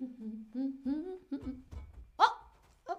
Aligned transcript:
Oh, 0.00 0.08
oh, 2.88 2.98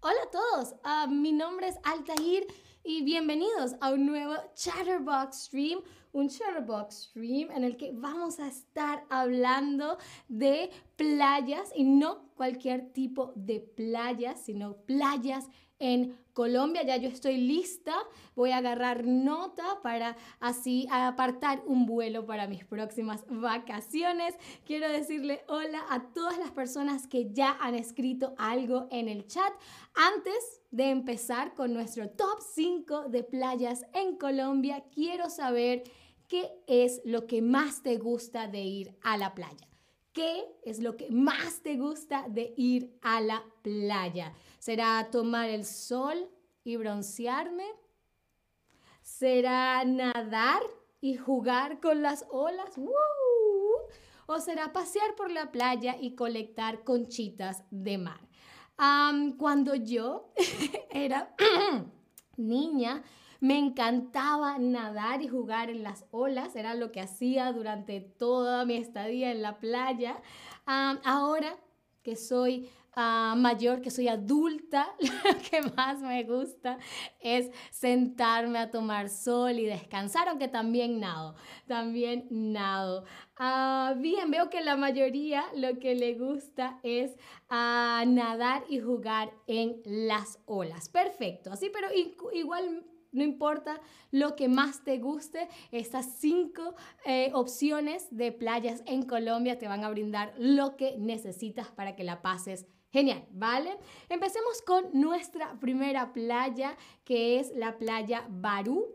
hola 0.00 0.22
a 0.24 0.30
todos, 0.30 0.74
uh, 0.84 1.08
mi 1.08 1.30
nombre 1.32 1.68
es 1.68 1.76
Altair 1.84 2.46
y 2.82 3.04
bienvenidos 3.04 3.76
a 3.80 3.92
un 3.92 4.06
nuevo 4.06 4.34
Chatterbox 4.54 5.44
Stream, 5.44 5.80
un 6.12 6.28
Chatterbox 6.28 7.10
Stream 7.10 7.50
en 7.52 7.62
el 7.62 7.76
que 7.76 7.92
vamos 7.92 8.40
a 8.40 8.48
estar 8.48 9.04
hablando 9.08 9.98
de 10.28 10.70
playas 10.96 11.70
y 11.76 11.84
no 11.84 12.30
cualquier 12.34 12.92
tipo 12.92 13.32
de 13.36 13.60
playas, 13.60 14.40
sino 14.44 14.78
playas 14.78 15.48
en 15.82 16.16
Colombia. 16.32 16.84
Ya 16.84 16.96
yo 16.96 17.08
estoy 17.08 17.36
lista, 17.36 17.94
voy 18.34 18.52
a 18.52 18.58
agarrar 18.58 19.04
nota 19.04 19.80
para 19.82 20.16
así 20.40 20.86
apartar 20.90 21.62
un 21.66 21.84
vuelo 21.84 22.24
para 22.24 22.46
mis 22.46 22.64
próximas 22.64 23.24
vacaciones. 23.28 24.34
Quiero 24.64 24.88
decirle 24.88 25.44
hola 25.48 25.84
a 25.90 26.12
todas 26.12 26.38
las 26.38 26.52
personas 26.52 27.06
que 27.06 27.32
ya 27.32 27.58
han 27.60 27.74
escrito 27.74 28.34
algo 28.38 28.86
en 28.90 29.08
el 29.08 29.26
chat. 29.26 29.52
Antes 29.94 30.62
de 30.70 30.90
empezar 30.90 31.52
con 31.54 31.74
nuestro 31.74 32.08
top 32.08 32.40
5 32.54 33.08
de 33.08 33.24
playas 33.24 33.84
en 33.92 34.16
Colombia, 34.16 34.84
quiero 34.94 35.28
saber 35.28 35.82
qué 36.28 36.50
es 36.66 37.02
lo 37.04 37.26
que 37.26 37.42
más 37.42 37.82
te 37.82 37.96
gusta 37.96 38.46
de 38.46 38.62
ir 38.62 38.96
a 39.02 39.18
la 39.18 39.34
playa. 39.34 39.71
¿Qué 40.12 40.44
es 40.62 40.80
lo 40.80 40.96
que 40.96 41.10
más 41.10 41.60
te 41.62 41.76
gusta 41.76 42.26
de 42.28 42.52
ir 42.56 42.98
a 43.00 43.20
la 43.20 43.42
playa? 43.62 44.34
¿Será 44.58 45.08
tomar 45.10 45.48
el 45.48 45.64
sol 45.64 46.28
y 46.64 46.76
broncearme? 46.76 47.64
¿Será 49.00 49.84
nadar 49.84 50.62
y 51.00 51.16
jugar 51.16 51.80
con 51.80 52.02
las 52.02 52.26
olas? 52.30 52.74
¿O 54.26 54.38
será 54.38 54.72
pasear 54.72 55.14
por 55.16 55.30
la 55.30 55.50
playa 55.50 55.96
y 55.98 56.14
colectar 56.14 56.84
conchitas 56.84 57.64
de 57.70 57.98
mar? 57.98 58.20
cuando 59.38 59.74
yo 59.76 60.32
era 60.90 61.34
niña, 62.36 63.02
me 63.42 63.58
encantaba 63.58 64.56
nadar 64.58 65.20
y 65.20 65.26
jugar 65.26 65.68
en 65.68 65.82
las 65.82 66.06
olas, 66.12 66.54
era 66.54 66.76
lo 66.76 66.92
que 66.92 67.00
hacía 67.00 67.52
durante 67.52 68.00
toda 68.00 68.64
mi 68.64 68.76
estadía 68.76 69.32
en 69.32 69.42
la 69.42 69.58
playa. 69.58 70.22
ahora 70.64 71.56
que 72.04 72.14
soy 72.14 72.70
ah, 72.94 73.34
mayor, 73.36 73.80
que 73.80 73.90
soy 73.90 74.06
adulta, 74.06 74.94
lo 75.00 75.40
que 75.42 75.60
más 75.74 75.98
me 76.02 76.22
gusta 76.22 76.78
es 77.18 77.50
sentarme 77.72 78.60
a 78.60 78.70
tomar 78.70 79.08
sol 79.08 79.58
y 79.58 79.66
descansar, 79.66 80.28
aunque 80.28 80.46
también 80.46 81.00
nado, 81.00 81.34
también 81.66 82.28
nado. 82.30 83.04
Ah, 83.36 83.94
bien, 83.98 84.30
veo 84.30 84.50
que 84.50 84.60
la 84.60 84.76
mayoría 84.76 85.44
lo 85.56 85.80
que 85.80 85.96
le 85.96 86.14
gusta 86.14 86.78
es 86.84 87.16
ah, 87.48 88.04
nadar 88.06 88.62
y 88.68 88.78
jugar 88.78 89.32
en 89.48 89.82
las 89.84 90.38
olas. 90.46 90.88
Perfecto, 90.88 91.50
así, 91.50 91.70
pero 91.70 91.88
igual 92.32 92.84
no 93.12 93.22
importa 93.22 93.80
lo 94.10 94.34
que 94.36 94.48
más 94.48 94.84
te 94.84 94.98
guste, 94.98 95.48
estas 95.70 96.16
cinco 96.18 96.74
eh, 97.04 97.30
opciones 97.34 98.08
de 98.10 98.32
playas 98.32 98.82
en 98.86 99.04
Colombia 99.04 99.58
te 99.58 99.68
van 99.68 99.84
a 99.84 99.90
brindar 99.90 100.34
lo 100.38 100.76
que 100.76 100.96
necesitas 100.98 101.70
para 101.70 101.94
que 101.94 102.04
la 102.04 102.22
pases 102.22 102.66
Genial, 102.92 103.24
¿vale? 103.30 103.78
Empecemos 104.10 104.60
con 104.66 104.84
nuestra 104.92 105.58
primera 105.58 106.12
playa, 106.12 106.76
que 107.04 107.40
es 107.40 107.50
la 107.56 107.78
playa 107.78 108.26
Barú, 108.28 108.86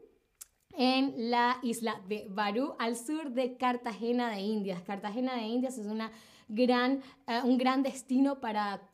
en 0.73 1.32
la 1.32 1.58
isla 1.64 2.00
de 2.08 2.28
Barú, 2.30 2.76
al 2.78 2.95
sur 2.95 3.32
de 3.32 3.58
Cartagena 3.58 4.30
de 4.30 4.42
Indias. 4.42 4.84
Cartagena 4.84 5.36
de 5.36 5.42
Indias 5.42 5.80
es 5.80 5.88
una 5.88 6.12
gran, 6.48 7.02
eh, 7.26 7.42
un 7.44 7.58
gran 7.58 7.82
destino 7.82 8.40
para 8.40 8.88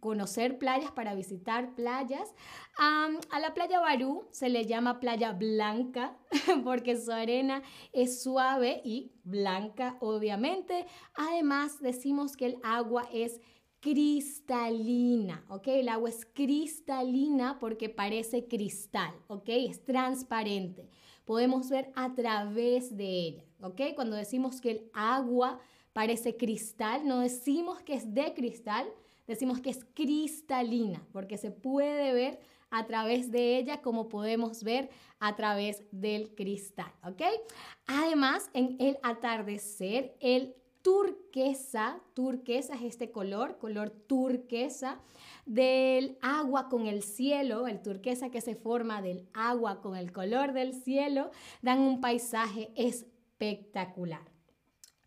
conocer 0.00 0.58
playas, 0.58 0.92
para 0.92 1.14
visitar 1.14 1.74
playas. 1.74 2.34
a 2.78 3.40
la 3.40 3.54
playa 3.54 3.80
Barú 3.80 4.26
se 4.30 4.48
le 4.48 4.66
llama 4.66 5.00
playa 5.00 5.32
blanca 5.32 6.16
porque 6.64 6.96
su 6.96 7.12
arena 7.12 7.62
es 7.92 8.22
suave 8.22 8.80
y 8.84 9.12
blanca, 9.24 9.96
obviamente. 10.00 10.86
Además, 11.14 11.80
decimos 11.80 12.36
que 12.36 12.46
el 12.46 12.58
agua 12.62 13.08
es 13.12 13.40
cristalina, 13.80 15.44
¿ok? 15.48 15.68
El 15.68 15.88
agua 15.88 16.08
es 16.08 16.26
cristalina 16.26 17.58
porque 17.58 17.88
parece 17.88 18.46
cristal, 18.46 19.14
¿ok? 19.28 19.48
Es 19.48 19.84
transparente. 19.84 20.88
Podemos 21.24 21.68
ver 21.68 21.92
a 21.94 22.14
través 22.14 22.96
de 22.96 23.06
ella, 23.06 23.44
¿ok? 23.60 23.80
Cuando 23.94 24.16
decimos 24.16 24.60
que 24.60 24.70
el 24.70 24.90
agua 24.94 25.60
parece 25.92 26.36
cristal, 26.36 27.06
no 27.06 27.20
decimos 27.20 27.82
que 27.82 27.94
es 27.94 28.14
de 28.14 28.32
cristal, 28.34 28.86
decimos 29.28 29.60
que 29.60 29.70
es 29.70 29.84
cristalina, 29.94 31.06
porque 31.12 31.38
se 31.38 31.52
puede 31.52 32.12
ver 32.12 32.40
a 32.70 32.86
través 32.86 33.30
de 33.30 33.56
ella 33.58 33.80
como 33.80 34.08
podemos 34.08 34.64
ver 34.64 34.90
a 35.20 35.36
través 35.36 35.84
del 35.92 36.34
cristal, 36.34 36.92
¿ok? 37.04 37.22
Además, 37.86 38.50
en 38.52 38.76
el 38.80 38.98
atardecer, 39.02 40.16
el 40.20 40.54
turquesa, 40.82 42.00
turquesa 42.14 42.74
es 42.74 42.82
este 42.82 43.10
color, 43.10 43.58
color 43.58 43.90
turquesa, 43.90 45.00
del 45.44 46.18
agua 46.20 46.68
con 46.68 46.86
el 46.86 47.02
cielo, 47.02 47.66
el 47.66 47.82
turquesa 47.82 48.30
que 48.30 48.40
se 48.40 48.54
forma 48.54 49.02
del 49.02 49.28
agua 49.32 49.80
con 49.80 49.96
el 49.96 50.12
color 50.12 50.52
del 50.52 50.74
cielo, 50.74 51.30
dan 51.62 51.80
un 51.80 52.00
paisaje 52.00 52.70
espectacular. 52.74 54.37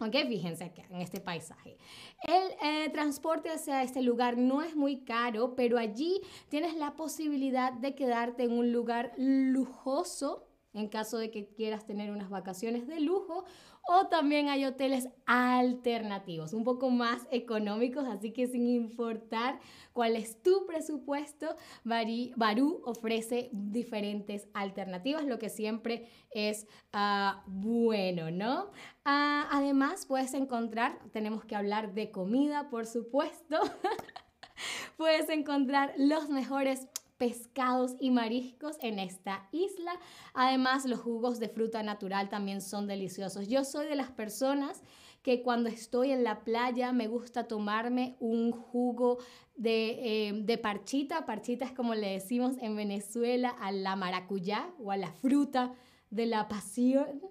¿Ok? 0.02 0.16
Fíjense 0.28 0.64
acá 0.64 0.84
en 0.90 1.02
este 1.02 1.20
paisaje. 1.20 1.78
El 2.24 2.44
eh, 2.64 2.90
transporte 2.90 3.52
hacia 3.52 3.84
este 3.84 4.02
lugar 4.02 4.36
no 4.36 4.64
es 4.64 4.76
muy 4.76 5.02
caro, 5.04 5.56
pero 5.56 5.78
allí 5.78 6.22
tienes 6.50 6.76
la 6.76 6.96
posibilidad 6.96 7.72
de 7.72 7.94
quedarte 7.94 8.44
en 8.44 8.54
un 8.54 8.72
lugar 8.72 9.14
lujoso 9.18 10.48
en 10.74 10.88
caso 10.88 11.18
de 11.18 11.32
que 11.32 11.48
quieras 11.48 11.86
tener 11.86 12.12
unas 12.12 12.30
vacaciones 12.30 12.88
de 12.88 13.00
lujo 13.00 13.44
o 13.84 14.08
también 14.08 14.50
hay 14.50 14.66
hoteles 14.66 15.09
alternativos, 15.25 16.53
un 16.53 16.64
poco 16.64 16.90
más 16.90 17.28
económicos, 17.31 18.06
así 18.06 18.31
que 18.31 18.47
sin 18.47 18.68
importar 18.68 19.59
cuál 19.94 20.16
es 20.16 20.42
tu 20.42 20.66
presupuesto, 20.66 21.56
Barú 21.84 22.81
ofrece 22.86 23.50
diferentes 23.52 24.47
alternativas, 24.53 25.25
lo 25.25 25.40
que 25.40 25.50
siempre 25.50 26.08
es 26.31 26.68
ah, 26.94 27.44
bueno, 27.47 28.31
¿no? 28.31 28.72
Ah, 29.03 29.47
además, 29.52 30.06
puedes 30.06 30.34
encontrar, 30.34 31.00
tenemos 31.12 31.44
que 31.46 31.56
hablar 31.56 31.94
de 31.94 32.12
comida, 32.12 32.70
por 32.70 32.86
supuesto. 32.86 33.59
puedes 34.97 35.30
encontrar 35.30 35.94
los 35.97 36.30
mejores 36.30 36.88
pescados 37.22 37.96
y 38.00 38.09
mariscos 38.09 38.78
en 38.82 38.98
esta 38.98 39.48
isla. 39.52 39.92
Además, 40.34 40.86
los 40.86 41.02
jugos 41.02 41.40
de 41.40 41.50
fruta 41.50 41.84
natural 41.84 42.30
también 42.30 42.62
son 42.62 42.88
deliciosos. 42.88 43.48
Yo 43.48 43.64
soy 43.64 43.86
de 43.86 43.96
las 43.96 44.09
personas 44.09 44.82
que 45.22 45.44
cuando 45.44 45.70
estoy 45.70 46.09
en 46.09 46.24
la 46.24 46.44
playa 46.44 46.92
me 46.94 47.08
gusta 47.08 47.48
tomarme 47.48 48.16
un 48.20 48.52
jugo 48.52 49.20
de, 49.56 50.30
eh, 50.30 50.34
de, 50.34 50.58
parchita. 50.58 51.28
Parchita 51.28 51.64
es 51.64 51.74
como 51.74 51.94
le 51.94 52.14
decimos 52.14 52.56
en 52.59 52.76
Venezuela 52.76 53.50
a 53.50 53.72
la 53.72 53.96
maracuyá 53.96 54.72
o 54.80 54.90
a 54.90 54.98
la 54.98 55.12
fruta 55.12 55.76
de 56.09 56.26
la 56.26 56.48
pasión. 56.48 57.22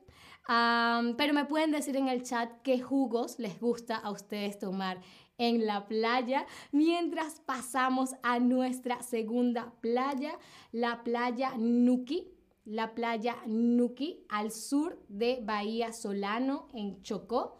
pero 1.17 1.35
me 1.35 1.47
pueden 1.47 1.73
decir 1.73 1.97
en 1.97 2.07
el 2.07 2.23
chat 2.23 2.49
qué 2.63 2.81
jugos 2.81 3.41
les 3.41 3.59
gusta 3.59 3.97
a 3.97 4.13
ustedes 4.13 4.61
tomar 4.61 5.01
en 5.41 5.67
la 5.67 5.89
playa, 5.89 6.47
mientras 6.71 7.41
pasamos 7.41 8.15
a 8.23 8.39
nuestra 8.39 9.03
segunda 9.03 9.73
playa, 9.81 10.39
la 10.71 11.03
playa 11.03 11.55
Nuki. 11.57 12.29
La 12.67 12.95
playa 12.95 13.37
Nuki 13.47 14.27
al 14.29 14.53
sur 14.53 15.03
de 15.09 15.41
Bahía 15.43 15.93
Solano 15.93 16.69
en 16.75 17.03
Chocó. 17.03 17.59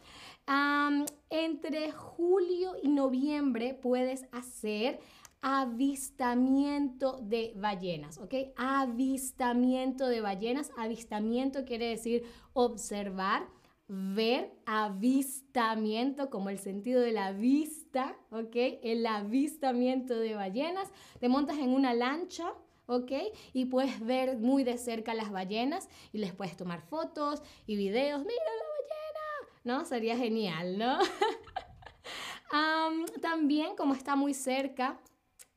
entre 1.31 1.91
julio 1.91 2.75
y 2.83 2.89
noviembre 2.89 3.73
puedes 3.73 4.27
hacer 4.31 5.01
avistamiento 5.41 7.19
de 7.23 7.55
ballenas, 7.57 8.19
¿ok? 8.19 8.35
Avistamiento 8.57 10.07
de 10.07 10.21
ballenas. 10.21 10.71
Avistamiento 10.77 11.65
quiere 11.65 11.89
decir 11.89 12.25
observar 12.53 13.49
ver, 13.91 14.53
avistamiento, 14.67 16.31
como 16.31 16.49
el 16.49 16.59
sentido 16.59 17.01
de 17.01 17.11
la 17.11 17.33
vista, 17.33 18.17
¿ok? 18.31 18.55
El 18.83 19.05
avistamiento 19.05 20.15
de 20.15 20.35
ballenas. 20.35 20.89
Te 21.19 21.29
montas 21.29 21.59
en 21.59 21.71
una 21.71 21.93
lancha, 21.93 22.55
¿ok? 22.87 23.11
Y 23.53 23.65
puedes 23.65 23.99
ver 24.01 24.39
muy 24.39 24.63
de 24.63 24.79
cerca 24.79 25.13
las 25.13 25.33
ballenas 25.33 25.89
y 26.13 26.19
les 26.19 26.33
puedes 26.33 26.57
tomar 26.57 26.83
fotos 26.83 27.43
y 27.67 27.75
videos. 27.75 28.21
¡Mira 28.21 28.45
la 28.45 28.65
ballena! 28.77 29.61
¿No? 29.65 29.85
Sería 29.85 30.17
genial, 30.17 30.79
¿no? 30.79 30.99
también, 33.21 33.75
como 33.77 33.95
está 33.95 34.15
muy 34.15 34.35
cerca, 34.35 35.01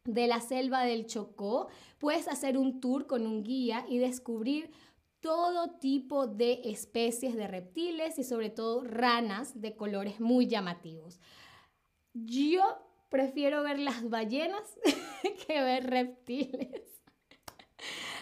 de 0.06 0.28
la 0.28 0.42
selva 0.42 0.84
del 0.84 1.06
Chocó, 1.06 1.68
puedes 1.98 2.28
hacer 2.28 2.58
un 2.58 2.82
tour 2.82 3.08
con 3.08 3.26
un 3.26 3.44
guía 3.44 3.86
y 3.88 4.00
descubrir 4.00 4.72
todo 5.24 5.80
tipo 5.80 6.28
de 6.28 6.60
especies 6.66 7.34
de 7.34 7.48
reptiles 7.48 8.20
y 8.20 8.26
sobre 8.26 8.50
todo 8.50 8.84
ranas 8.84 9.62
de 9.62 9.74
colores 9.78 10.20
muy 10.20 10.48
llamativos. 10.48 11.22
yo 12.14 12.62
prefiero 13.08 13.64
ver 13.64 13.80
las 13.80 14.10
ballenas 14.10 14.78
que 15.48 15.62
ver 15.62 15.90
reptiles. 15.90 16.82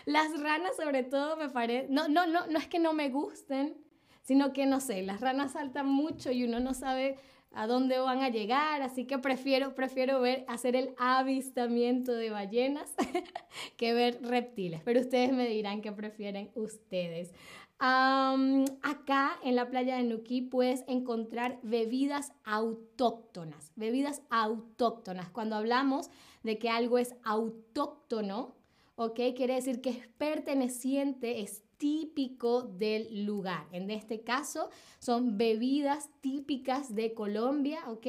Las 0.06 0.40
ranas 0.40 0.76
sobre 0.76 1.04
todo 1.04 1.38
me 1.38 1.50
parecen, 1.50 1.92
no, 1.92 2.08
no, 2.08 2.28
no, 2.28 2.46
no 2.46 2.60
es 2.60 2.68
que 2.68 2.78
no 2.78 2.94
me 2.94 3.10
gusten, 3.10 3.84
sino 4.22 4.54
que 4.54 4.68
no 4.68 4.80
sé, 4.80 5.02
las 5.02 5.22
ranas 5.22 5.54
saltan 5.54 5.88
mucho 5.88 6.32
y 6.32 6.44
uno 6.44 6.60
no 6.60 6.76
sabe 6.76 7.18
a 7.54 7.68
dónde 7.68 8.00
van 8.00 8.22
a 8.22 8.30
llegar, 8.30 8.82
así 8.82 9.06
que 9.06 9.18
prefiero, 9.18 9.76
prefiero 9.76 10.22
ver, 10.22 10.46
hacer 10.48 10.76
el 10.76 10.94
avistamiento 10.98 12.14
de 12.14 12.30
ballenas 12.30 12.94
que 13.78 13.94
ver 13.94 14.20
reptiles, 14.22 14.82
pero 14.84 15.02
ustedes 15.02 15.34
me 15.34 15.48
dirán 15.48 15.82
qué 15.82 15.92
prefieren 15.92 16.52
ustedes. 16.56 17.34
acá 17.78 19.38
en 19.44 19.56
la 19.56 19.70
playa 19.70 19.98
de 19.98 20.04
Nuquí 20.04 20.42
puedes 20.42 20.86
encontrar 20.88 21.60
bebidas 21.62 22.32
autóctonas, 22.44 23.72
bebidas 23.76 24.22
autóctonas. 24.30 25.30
Cuando 25.30 25.56
hablamos 25.56 26.10
de 26.44 26.58
que 26.58 26.70
algo 26.70 27.00
es 27.00 27.16
autóctono, 27.24 28.56
¿ok? 28.96 29.20
Quiere 29.36 29.56
decir 29.56 29.82
que 29.82 29.90
es 29.90 30.08
perteneciente, 30.18 31.42
es 31.42 31.64
típico 31.82 32.62
del 32.62 33.26
lugar. 33.26 33.66
En 33.72 33.90
este 33.90 34.22
caso 34.22 34.70
son 35.00 35.40
bebidas 35.40 36.12
típicas 36.22 36.94
de 36.94 37.16
Colombia, 37.16 37.80
¿ok? 37.88 38.06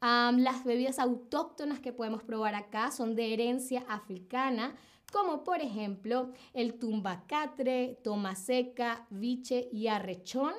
las 0.00 0.64
bebidas 0.64 0.98
autóctonas 0.98 1.78
que 1.78 1.92
podemos 1.92 2.24
probar 2.24 2.56
acá 2.56 2.90
son 2.90 3.14
de 3.14 3.32
herencia 3.32 3.84
africana, 3.88 4.74
como 5.12 5.44
por 5.44 5.60
ejemplo 5.60 6.32
el 6.54 6.74
tumbacatre, 6.74 8.00
toma 8.02 8.34
seca, 8.34 9.06
biche 9.10 9.68
y 9.72 9.86
arrechón. 9.86 10.52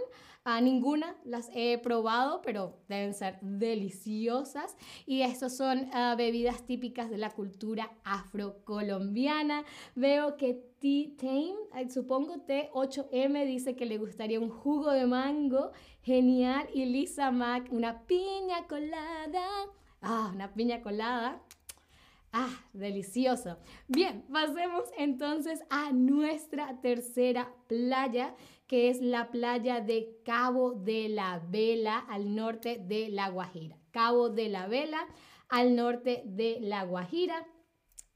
A 0.47 0.61
ninguna 0.61 1.15
las 1.25 1.49
he 1.55 1.79
probado, 1.79 2.43
pero 2.43 2.77
deben 2.87 3.15
ser 3.15 3.39
deliciosas. 3.41 4.77
Y 5.07 5.23
estas 5.23 5.57
son 5.57 5.89
ah, 5.91 6.13
bebidas 6.15 6.67
típicas 6.67 7.09
de 7.09 7.17
la 7.17 7.31
cultura 7.31 7.91
afrocolombiana. 8.03 9.65
Veo 9.95 10.37
que 10.37 10.53
T-Tame, 10.53 11.89
supongo 11.89 12.45
T8M, 12.45 13.47
dice 13.47 13.75
que 13.75 13.87
le 13.87 13.97
gustaría 13.97 14.39
un 14.39 14.51
jugo 14.51 14.91
de 14.91 15.07
mango. 15.07 15.71
Genial. 16.03 16.67
Y 16.75 16.85
Lisa 16.85 17.31
Mac, 17.31 17.67
una 17.71 18.05
piña 18.05 18.67
colada. 18.69 19.47
Ah, 20.03 20.29
una 20.31 20.53
piña 20.53 20.83
colada. 20.83 21.41
Ah, 22.37 22.49
delicioso. 22.73 23.57
Bien, 23.87 24.25
pasemos 24.31 24.83
entonces 24.97 25.63
a 25.69 25.93
nuestra 25.93 26.81
tercera 26.81 27.51
playa 27.67 28.35
que 28.67 28.89
es 28.89 29.01
la 29.01 29.29
playa 29.31 29.81
de 29.81 30.19
Cabo 30.23 30.73
de 30.73 31.09
la 31.09 31.39
Vela 31.49 31.99
al 31.99 32.35
norte 32.35 32.77
de 32.77 33.09
La 33.09 33.29
Guajira. 33.29 33.77
Cabo 33.91 34.29
de 34.29 34.49
la 34.49 34.67
Vela 34.67 35.05
al 35.49 35.75
norte 35.75 36.23
de 36.25 36.57
La 36.61 36.83
Guajira. 36.83 37.47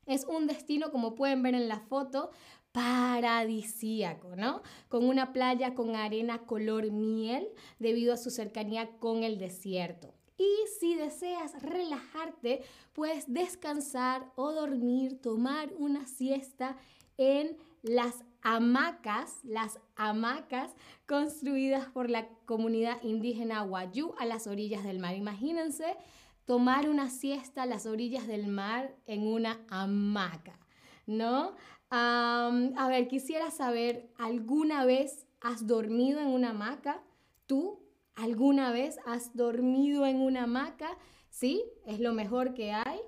Es 0.06 0.26
un 0.26 0.48
destino, 0.48 0.92
como 0.92 1.14
pueden 1.14 1.44
ver 1.44 1.54
en 1.54 1.68
la 1.68 1.80
foto, 1.80 2.32
paradisíaco, 2.72 4.36
¿no? 4.36 4.62
Con 4.88 5.08
una 5.08 5.34
playa 5.34 5.76
con 5.76 5.96
arena 5.96 6.46
color 6.46 6.92
miel 6.92 7.48
debido 7.80 8.14
a 8.14 8.18
su 8.18 8.30
cercanía 8.30 8.90
con 9.00 9.24
el 9.24 9.38
desierto. 9.38 10.14
Y 10.38 10.50
si 10.80 10.96
deseas 10.96 11.62
relajarte, 11.62 12.64
puedes 12.94 13.32
descansar 13.32 14.32
o 14.36 14.54
dormir, 14.54 15.20
tomar 15.22 15.74
una 15.78 16.06
siesta 16.06 16.78
en 17.18 17.58
las 17.82 18.24
hamacas, 18.42 19.40
las 19.44 19.80
hamacas 19.96 20.74
construidas 21.06 21.88
por 21.88 22.10
la 22.10 22.28
comunidad 22.46 23.02
indígena 23.04 23.64
Wayú 23.64 24.14
a 24.18 24.26
las 24.26 24.48
orillas 24.48 24.84
del 24.84 25.00
mar. 25.00 25.16
Imagínense 25.16 25.98
tomar 26.46 26.90
una 26.90 27.10
siesta 27.10 27.64
a 27.64 27.66
las 27.66 27.86
orillas 27.86 28.28
del 28.28 28.48
mar 28.48 28.96
en 29.06 29.28
una 29.28 29.60
hamaca, 29.70 30.60
¿no? 31.06 31.56
a 31.92 32.88
ver, 32.88 33.08
quisiera 33.08 33.50
saber, 33.50 34.12
¿alguna 34.20 34.86
vez 34.86 35.26
has 35.42 35.66
dormido 35.66 36.20
en 36.20 36.28
una 36.28 36.52
hamaca? 36.52 37.02
¿Tú 37.48 37.80
alguna 38.16 38.72
vez 38.72 39.00
has 39.06 39.36
dormido 39.36 40.06
en 40.06 40.22
una 40.22 40.44
hamaca? 40.44 40.98
Sí, 41.30 41.64
es 41.86 42.00
lo 42.00 42.14
mejor 42.14 42.54
que 42.54 42.72
hay. 42.72 43.00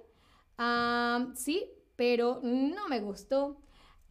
sí, 1.36 1.70
pero 1.96 2.40
no 2.44 2.88
me 2.88 3.00
gustó. 3.00 3.62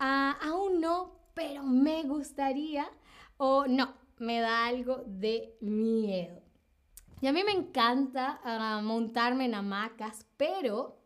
Ah, 0.03 0.39
aún 0.41 0.81
no, 0.81 1.13
pero 1.35 1.63
me 1.63 2.05
gustaría 2.05 2.91
o 3.37 3.67
no, 3.67 3.95
me 4.19 4.41
da 4.41 4.67
algo 4.67 5.03
de 5.07 5.55
miedo. 5.61 6.41
Y 7.21 7.27
a 7.27 7.33
mí 7.35 7.45
me 7.45 7.53
encanta 7.53 8.41
ah, 8.43 8.81
montarme 8.83 9.45
en 9.45 9.55
hamacas, 9.55 10.27
pero 10.39 10.97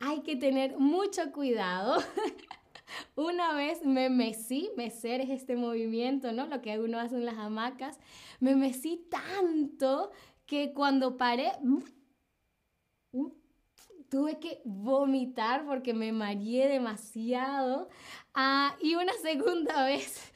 hay 0.00 0.22
que 0.22 0.34
tener 0.34 0.76
mucho 0.76 1.30
cuidado. 1.30 2.02
Una 3.14 3.54
vez 3.54 3.84
me 3.84 4.10
mecí, 4.10 4.70
mecer 4.76 5.20
es 5.20 5.30
este 5.30 5.54
movimiento, 5.54 6.32
¿no? 6.32 6.46
Lo 6.46 6.60
que 6.62 6.80
uno 6.80 6.98
hace 6.98 7.14
en 7.14 7.26
las 7.26 7.38
hamacas. 7.38 8.00
Me 8.40 8.56
mecí 8.56 9.06
tanto 9.08 10.10
que 10.46 10.72
cuando 10.72 11.16
paré, 11.16 11.52
tuve 14.08 14.38
que 14.38 14.60
vomitar 14.64 15.64
porque 15.64 15.94
me 15.94 16.12
mareé 16.12 16.68
demasiado. 16.68 17.88
Ah, 18.34 18.76
y 18.80 18.94
una 18.94 19.12
segunda 19.22 19.84
vez 19.86 20.32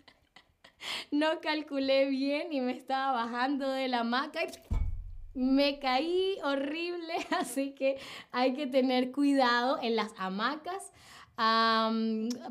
no 1.11 1.41
calculé 1.41 2.07
bien 2.07 2.53
y 2.53 2.61
me 2.61 2.73
estaba 2.73 3.13
bajando 3.13 3.69
de 3.69 3.89
la 3.89 4.01
hamaca 4.01 4.41
me 5.35 5.79
caí 5.79 6.37
horrible, 6.43 7.15
así 7.39 7.73
que 7.73 7.99
hay 8.33 8.55
que 8.55 8.67
tener 8.67 9.13
cuidado 9.13 9.79
en 9.83 9.97
las 9.97 10.13
hamacas 10.19 10.93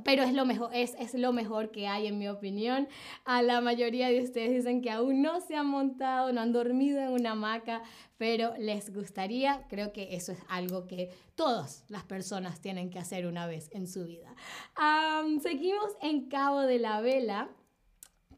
pero 0.03 0.23
es 0.23 0.33
lo, 0.33 0.45
mejor, 0.45 0.71
es, 0.73 0.95
es, 0.99 1.13
lo 1.13 1.31
mejor 1.31 1.69
que 1.69 1.87
hay, 1.87 2.07
en 2.07 2.17
mi 2.17 2.27
opinión. 2.27 2.87
A 3.23 3.43
la 3.43 3.61
mayoría 3.61 4.09
de 4.09 4.21
ustedes 4.21 4.51
dicen 4.51 4.81
que 4.81 4.89
aún 4.89 5.21
no 5.21 5.41
se 5.41 5.55
han 5.55 5.67
montado, 5.67 6.33
no 6.33 6.41
han 6.41 6.51
dormido 6.51 6.99
en 6.99 7.09
una 7.09 7.31
hamaca, 7.31 7.83
pero 8.17 8.53
les 8.57 8.91
gustaría. 8.91 9.65
Creo 9.69 9.93
que 9.93 10.15
eso 10.15 10.31
es 10.31 10.39
algo 10.47 10.87
que 10.87 11.11
todas 11.35 11.83
las 11.87 12.03
personas 12.03 12.61
tienen 12.61 12.89
que 12.89 12.97
hacer 12.97 13.27
una 13.27 13.45
vez 13.45 13.69
en 13.73 13.87
su 13.87 14.05
vida. 14.05 14.33
seguimos 15.43 15.95
en 16.01 16.27
Cabo 16.27 16.61
de 16.61 16.79
la 16.79 16.99
Vela 17.01 17.49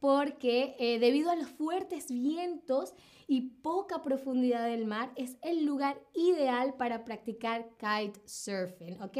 porque 0.01 0.75
eh, 0.79 0.97
debido 0.97 1.29
a 1.29 1.35
los 1.35 1.47
fuertes 1.47 2.07
vientos 2.07 2.95
y 3.27 3.51
poca 3.61 4.01
profundidad 4.01 4.65
del 4.65 4.87
mar, 4.87 5.11
es 5.15 5.37
el 5.43 5.63
lugar 5.63 6.01
ideal 6.15 6.73
para 6.73 7.05
practicar 7.05 7.69
kitesurfing, 7.77 8.99
¿ok? 9.03 9.17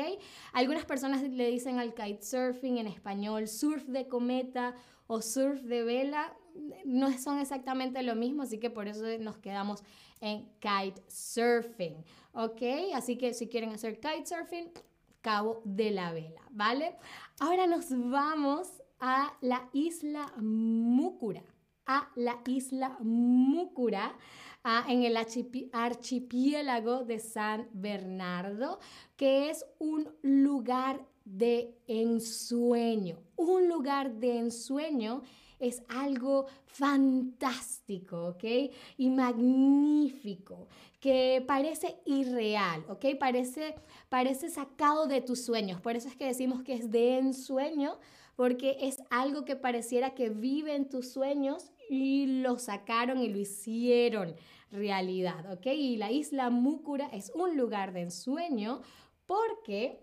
Algunas 0.54 0.84
personas 0.84 1.22
le 1.22 1.52
dicen 1.52 1.78
al 1.78 1.94
kitesurfing 1.94 2.80
en 2.80 2.88
español 2.88 3.48
surf 3.48 3.86
de 3.86 4.08
cometa 4.08 4.74
o 5.06 5.22
surf 5.22 5.62
de 5.62 5.84
vela, 5.84 6.36
no 6.84 7.16
son 7.20 7.38
exactamente 7.38 8.02
lo 8.02 8.16
mismo, 8.16 8.42
así 8.42 8.58
que 8.58 8.72
por 8.72 8.88
eso 8.88 9.06
nos 9.20 9.38
quedamos 9.38 9.84
en 10.20 10.50
kitesurfing, 10.60 12.04
¿ok? 12.34 12.62
Así 12.96 13.20
que 13.20 13.36
si 13.36 13.48
quieren 13.48 13.70
hacer 13.70 14.00
kitesurfing, 14.00 14.72
Cabo 15.22 15.62
de 15.64 15.92
la 15.92 16.12
Vela, 16.12 16.42
¿vale? 16.50 16.98
Ahora 17.40 17.68
nos 17.68 17.90
vamos 17.92 18.81
a 19.02 19.34
la 19.42 19.70
isla 19.74 20.32
Múcura 20.38 21.44
a 21.86 22.10
la 22.16 22.40
isla 22.48 22.98
Múcura, 23.02 24.16
en 24.88 25.04
el 25.04 25.18
archipiélago 25.18 27.04
de 27.04 27.20
San 27.20 27.68
Bernardo, 27.74 28.80
que 29.18 29.50
es 29.50 29.66
un 29.80 30.08
lugar 30.22 31.06
de 31.26 31.76
ensueño. 31.88 33.18
Un 33.36 33.68
lugar 33.68 34.14
de 34.14 34.38
ensueño 34.38 35.24
es 35.60 35.84
algo 35.90 36.46
fantástico, 36.66 38.30
¿ok? 38.30 38.44
Y 38.98 39.10
magnífico, 39.10 40.68
que 41.00 41.44
parece 41.46 41.98
irreal, 42.06 42.86
¿ok? 42.88 43.06
Parece, 43.20 43.76
parece 44.10 44.50
sacado 44.50 45.08
de 45.08 45.22
tus 45.22 45.44
sueños. 45.44 45.82
Por 45.82 45.96
eso 45.96 46.08
es 46.08 46.16
que 46.16 46.26
decimos 46.26 46.64
que 46.64 46.74
es 46.74 46.90
de 46.90 47.18
ensueño, 47.18 47.98
porque 48.36 48.78
es 48.82 49.02
algo 49.10 49.46
que 49.46 49.56
pareciera 49.56 50.14
que 50.14 50.30
vive 50.30 50.76
en 50.76 50.90
tus 50.90 51.12
sueños 51.12 51.72
y 51.90 52.42
lo 52.42 52.58
sacaron 52.58 53.22
y 53.22 53.30
lo 53.30 53.38
hicieron 53.38 54.36
realidad, 54.72 55.52
¿ok? 55.52 55.68
Y 55.68 55.98
la 55.98 56.12
isla 56.12 56.50
Múcura 56.50 57.08
es 57.12 57.32
un 57.36 57.58
lugar 57.58 57.94
de 57.94 58.02
ensueño 58.02 58.82
porque 59.26 60.00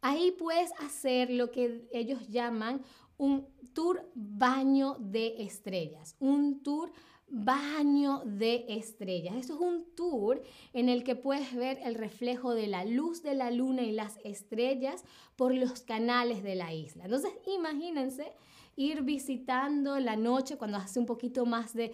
ahí 0.00 0.32
puedes 0.32 0.72
hacer 0.80 1.30
lo 1.30 1.50
que 1.50 1.86
ellos 1.92 2.28
llaman 2.28 2.82
un 3.16 3.46
tour 3.74 4.10
baño 4.14 4.96
de 4.98 5.42
estrellas, 5.42 6.16
un 6.18 6.62
tour 6.62 6.92
baño 7.34 8.22
de 8.24 8.64
estrellas. 8.68 9.34
Esto 9.36 9.54
es 9.54 9.60
un 9.60 9.84
tour 9.96 10.42
en 10.72 10.88
el 10.88 11.02
que 11.02 11.16
puedes 11.16 11.54
ver 11.54 11.80
el 11.82 11.96
reflejo 11.96 12.54
de 12.54 12.68
la 12.68 12.84
luz 12.84 13.22
de 13.22 13.34
la 13.34 13.50
luna 13.50 13.82
y 13.82 13.92
las 13.92 14.18
estrellas 14.24 15.04
por 15.36 15.52
los 15.52 15.82
canales 15.82 16.42
de 16.42 16.54
la 16.54 16.72
isla. 16.72 17.04
Entonces, 17.04 17.32
imagínense 17.46 18.32
ir 18.76 19.02
visitando 19.02 19.98
la 20.00 20.16
noche 20.16 20.56
cuando 20.56 20.78
hace 20.78 20.98
un 20.98 21.06
poquito 21.06 21.46
más 21.46 21.74
de, 21.74 21.92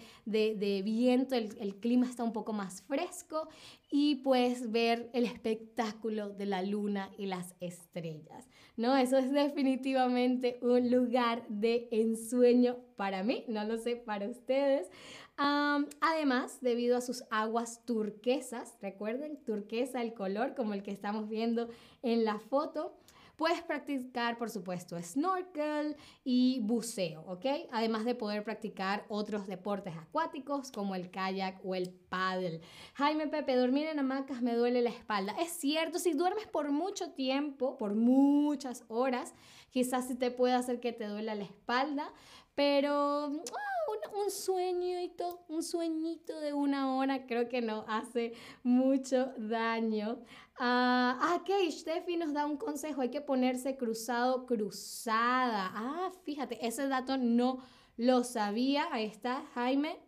viento, 0.83 1.35
el, 1.35 1.75
clima 1.75 2.07
está 2.07 2.23
un 2.23 2.33
poco 2.33 2.53
más 2.53 2.81
fresco 2.81 3.47
y 3.89 4.15
puedes 4.15 4.71
ver 4.71 5.09
el 5.13 5.25
espectáculo 5.25 6.29
de 6.29 6.45
la 6.45 6.61
luna 6.61 7.09
y 7.17 7.25
las 7.25 7.55
estrellas. 7.59 8.47
¿No? 8.81 8.97
Eso 8.97 9.17
es 9.17 9.31
definitivamente 9.31 10.57
un 10.61 10.89
lugar 10.89 11.45
de 11.47 11.87
ensueño 11.91 12.77
para 12.95 13.23
mí, 13.23 13.45
no 13.47 13.63
lo 13.63 13.77
sé 13.77 13.95
para 13.95 14.27
ustedes. 14.27 14.89
además, 15.37 16.59
debido 16.61 16.97
a 16.97 17.01
sus 17.01 17.23
aguas 17.31 17.85
turquesas, 17.85 18.77
recuerden, 18.81 19.37
turquesa 19.43 20.01
el 20.01 20.13
color 20.13 20.55
como 20.55 20.73
el 20.73 20.83
que 20.83 20.91
estamos 20.91 21.29
viendo 21.29 21.69
en 22.01 22.25
la 22.25 22.39
foto, 22.39 22.93
Puedes 23.41 23.63
practicar, 23.63 24.37
por 24.37 24.51
supuesto, 24.51 25.01
snorkel 25.01 25.97
y 26.23 26.59
buceo, 26.61 27.21
¿ok? 27.21 27.43
Además 27.71 28.05
de 28.05 28.13
poder 28.13 28.43
practicar 28.43 29.03
otros 29.09 29.47
deportes 29.47 29.95
acuáticos 29.97 30.71
como 30.71 30.93
el 30.93 31.09
kayak 31.09 31.59
o 31.63 31.73
el 31.73 31.89
paddle. 31.89 32.61
Jaime 32.93 33.25
Pepe, 33.25 33.55
dormir 33.55 33.87
en 33.87 33.97
hamacas 33.97 34.43
me 34.43 34.53
duele 34.53 34.83
la 34.83 34.91
espalda. 34.91 35.35
Es 35.39 35.53
cierto, 35.53 35.97
si 35.97 36.13
duermes 36.13 36.45
por 36.45 36.69
mucho 36.69 37.13
tiempo, 37.13 37.79
por 37.79 37.95
muchas 37.95 38.83
horas, 38.89 39.33
quizás 39.71 40.07
sí 40.07 40.13
te 40.13 40.29
puede 40.29 40.53
hacer 40.53 40.79
que 40.79 40.93
te 40.93 41.07
duela 41.07 41.33
la 41.33 41.45
espalda, 41.45 42.13
pero 42.55 43.25
ah, 43.25 43.29
un, 43.29 44.23
un, 44.23 44.31
sueñito, 44.31 45.43
un 45.47 45.63
sueñito 45.63 46.39
de 46.39 46.53
una 46.53 46.95
hora 46.95 47.25
creo 47.25 47.49
que 47.49 47.61
no 47.61 47.85
hace 47.87 48.33
mucho 48.63 49.33
daño. 49.37 50.23
Ah, 50.59 51.17
ah, 51.19 51.39
ok, 51.41 51.49
Steffi 51.71 52.17
nos 52.17 52.33
da 52.33 52.45
un 52.45 52.57
consejo, 52.57 53.01
hay 53.01 53.09
que 53.09 53.21
ponerse 53.21 53.77
cruzado, 53.77 54.45
cruzada. 54.45 55.71
Ah, 55.73 56.11
fíjate, 56.23 56.65
ese 56.65 56.87
dato 56.87 57.17
no 57.17 57.63
lo 57.97 58.23
sabía. 58.23 58.87
Ahí 58.91 59.05
está, 59.05 59.43
Jaime. 59.55 59.99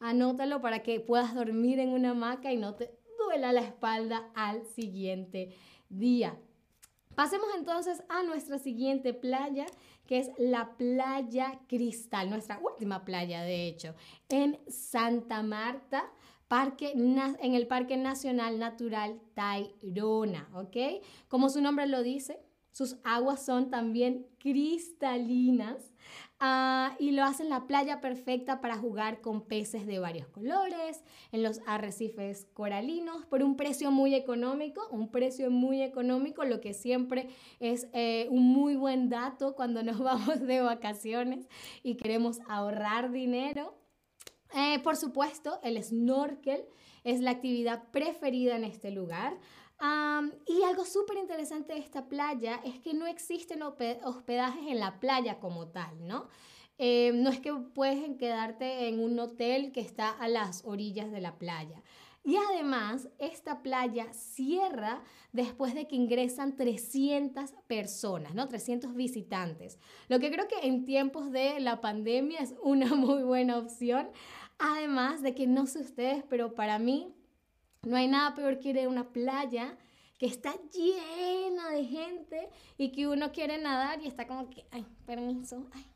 Anótalo 0.00 0.60
para 0.60 0.82
que 0.82 1.00
puedas 1.00 1.34
dormir 1.34 1.78
en 1.80 1.90
una 1.90 2.10
hamaca 2.10 2.52
y 2.52 2.56
no 2.56 2.74
te 2.74 2.96
duela 3.18 3.52
la 3.52 3.60
espalda 3.60 4.30
al 4.34 4.64
siguiente 4.64 5.54
día. 5.88 6.38
Pasemos 7.14 7.48
entonces 7.56 8.02
a 8.08 8.22
nuestra 8.22 8.58
siguiente 8.58 9.12
playa, 9.12 9.66
que 10.08 10.18
es 10.18 10.30
la 10.38 10.76
playa 10.78 11.60
Cristal, 11.68 12.30
nuestra 12.30 12.58
última 12.58 13.04
playa 13.04 13.42
de 13.42 13.68
hecho, 13.68 13.94
en 14.30 14.58
Santa 14.66 15.42
Marta 15.42 16.10
parque, 16.48 16.92
en 16.92 17.54
el 17.54 17.66
Parque 17.66 17.98
Nacional 17.98 18.58
Natural 18.58 19.20
Tayrona, 19.34 20.48
¿ok? 20.54 21.04
Como 21.28 21.50
su 21.50 21.60
nombre 21.60 21.86
lo 21.86 22.02
dice, 22.02 22.40
sus 22.72 22.96
aguas 23.04 23.44
son 23.44 23.70
también 23.70 24.26
cristalinas 24.38 25.92
ah, 26.40 26.96
y 26.98 27.12
lo 27.12 27.24
hacen 27.24 27.48
la 27.48 27.66
playa 27.66 28.00
perfecta 28.00 28.60
para 28.60 28.76
jugar 28.76 29.20
con 29.20 29.42
peces 29.42 29.86
de 29.86 29.98
varios 29.98 30.28
colores, 30.28 31.02
en 31.32 31.42
los 31.42 31.60
arrecifes 31.66 32.46
coralinos, 32.52 33.24
por 33.26 33.42
un 33.42 33.56
precio 33.56 33.90
muy 33.90 34.14
económico, 34.14 34.86
un 34.90 35.10
precio 35.10 35.50
muy 35.50 35.82
económico, 35.82 36.44
lo 36.44 36.60
que 36.60 36.74
siempre 36.74 37.28
es 37.60 37.88
eh, 37.92 38.26
un 38.30 38.44
muy 38.44 38.76
buen 38.76 39.08
dato 39.08 39.54
cuando 39.54 39.82
nos 39.82 39.98
vamos 40.00 40.40
de 40.40 40.60
vacaciones 40.60 41.48
y 41.82 41.96
queremos 41.96 42.40
ahorrar 42.48 43.10
dinero. 43.10 43.74
Eh, 44.54 44.78
por 44.80 44.96
supuesto, 44.96 45.60
el 45.62 45.82
snorkel 45.82 46.64
es 47.04 47.20
la 47.20 47.32
actividad 47.32 47.84
preferida 47.90 48.56
en 48.56 48.64
este 48.64 48.90
lugar. 48.90 49.38
Y 49.80 50.62
algo 50.64 50.84
súper 50.84 51.18
interesante 51.18 51.74
de 51.74 51.78
esta 51.78 52.08
playa 52.08 52.60
es 52.64 52.80
que 52.80 52.94
no 52.94 53.06
existen 53.06 53.62
hospedajes 53.62 54.66
en 54.66 54.80
la 54.80 54.98
playa 54.98 55.38
como 55.38 55.68
tal, 55.68 56.06
¿no? 56.06 56.28
Eh, 56.78 57.12
no 57.14 57.30
es 57.30 57.40
que 57.40 57.52
puedes 57.52 58.16
quedarte 58.18 58.88
en 58.88 59.00
un 59.00 59.18
hotel 59.18 59.72
que 59.72 59.80
está 59.80 60.10
a 60.10 60.28
las 60.28 60.64
orillas 60.64 61.10
de 61.10 61.20
la 61.20 61.36
playa. 61.38 61.82
Y 62.24 62.36
además, 62.36 63.08
esta 63.18 63.62
playa 63.62 64.12
cierra 64.12 65.02
después 65.32 65.74
de 65.74 65.88
que 65.88 65.96
ingresan 65.96 66.56
300 66.56 67.52
personas, 67.66 68.34
¿no? 68.34 68.48
300 68.48 68.94
visitantes. 68.94 69.78
Lo 70.08 70.20
que 70.20 70.30
creo 70.30 70.46
que 70.46 70.66
en 70.66 70.84
tiempos 70.84 71.32
de 71.32 71.58
la 71.60 71.80
pandemia 71.80 72.40
es 72.40 72.54
una 72.62 72.86
muy 72.94 73.22
buena 73.22 73.58
opción. 73.58 74.10
Además 74.58 75.22
de 75.22 75.34
que 75.34 75.46
no 75.46 75.66
sé 75.66 75.80
ustedes, 75.80 76.24
pero 76.28 76.54
para 76.54 76.78
mí 76.78 77.14
no 77.88 77.96
hay 77.96 78.08
nada 78.08 78.34
peor 78.34 78.58
que 78.58 78.70
ir 78.70 78.78
a 78.78 78.88
una 78.88 79.08
playa 79.08 79.76
que 80.18 80.26
está 80.26 80.54
llena 80.72 81.70
de 81.70 81.84
gente 81.84 82.48
y 82.76 82.90
que 82.90 83.06
uno 83.06 83.32
quiere 83.32 83.58
nadar 83.58 84.02
y 84.02 84.06
está 84.06 84.26
como 84.26 84.50
que, 84.50 84.66
ay, 84.72 84.84
permiso, 85.06 85.66
ay, 85.72 85.86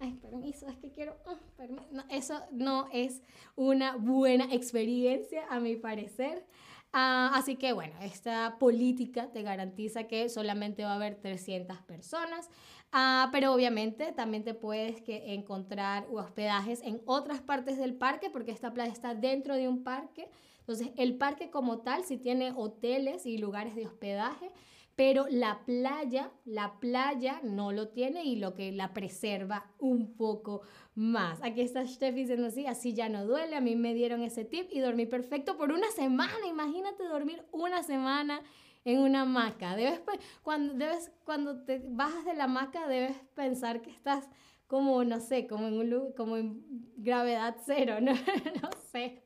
ay, 0.00 0.14
permiso, 0.14 0.66
es 0.68 0.78
que 0.78 0.90
quiero, 0.90 1.16
uh, 1.26 2.00
eso 2.08 2.40
no 2.52 2.88
es 2.92 3.22
una 3.54 3.96
buena 3.96 4.52
experiencia 4.52 5.46
a 5.48 5.60
mi 5.60 5.76
parecer. 5.76 6.46
Ah, 6.92 7.30
así 7.34 7.54
que 7.54 7.72
bueno, 7.72 7.94
esta 8.00 8.56
política 8.58 9.30
te 9.30 9.42
garantiza 9.42 10.04
que 10.04 10.28
solamente 10.28 10.82
va 10.82 10.92
a 10.92 10.96
haber 10.96 11.20
300 11.20 11.78
personas, 11.82 12.48
ah, 12.90 13.28
pero 13.30 13.52
obviamente 13.52 14.10
también 14.12 14.42
te 14.42 14.54
puedes 14.54 15.00
que 15.02 15.34
encontrar 15.34 16.08
hospedajes 16.10 16.80
en 16.82 17.00
otras 17.04 17.42
partes 17.42 17.78
del 17.78 17.94
parque 17.94 18.28
porque 18.30 18.50
esta 18.50 18.72
playa 18.72 18.90
está 18.90 19.14
dentro 19.14 19.54
de 19.54 19.68
un 19.68 19.84
parque. 19.84 20.28
Entonces 20.70 20.94
el 20.98 21.16
parque 21.16 21.50
como 21.50 21.80
tal 21.80 22.04
sí 22.04 22.16
tiene 22.16 22.52
hoteles 22.54 23.26
y 23.26 23.38
lugares 23.38 23.74
de 23.74 23.86
hospedaje, 23.86 24.52
pero 24.94 25.26
la 25.28 25.64
playa, 25.64 26.30
la 26.44 26.78
playa 26.78 27.40
no 27.42 27.72
lo 27.72 27.88
tiene 27.88 28.22
y 28.22 28.36
lo 28.36 28.54
que 28.54 28.70
la 28.70 28.94
preserva 28.94 29.66
un 29.80 30.14
poco 30.16 30.62
más. 30.94 31.42
Aquí 31.42 31.60
está 31.62 31.84
Steffi 31.84 32.20
diciendo 32.20 32.46
así, 32.46 32.66
así 32.66 32.94
ya 32.94 33.08
no 33.08 33.26
duele, 33.26 33.56
a 33.56 33.60
mí 33.60 33.74
me 33.74 33.94
dieron 33.94 34.22
ese 34.22 34.44
tip 34.44 34.68
y 34.70 34.78
dormí 34.78 35.06
perfecto 35.06 35.56
por 35.56 35.72
una 35.72 35.90
semana, 35.90 36.46
imagínate 36.48 37.02
dormir 37.02 37.42
una 37.50 37.82
semana 37.82 38.40
en 38.84 39.00
una 39.00 39.22
hamaca. 39.22 39.74
Debes, 39.74 40.00
cuando, 40.42 40.74
debes, 40.74 41.10
cuando 41.24 41.64
te 41.64 41.82
bajas 41.84 42.24
de 42.24 42.34
la 42.34 42.44
hamaca 42.44 42.86
debes 42.86 43.16
pensar 43.34 43.82
que 43.82 43.90
estás 43.90 44.30
como, 44.68 45.02
no 45.02 45.18
sé, 45.18 45.48
como 45.48 45.66
en, 45.66 45.80
un, 45.80 46.12
como 46.12 46.36
en 46.36 46.62
gravedad 46.96 47.56
cero, 47.66 47.96
no, 48.00 48.12
no 48.12 48.70
sé. 48.92 49.24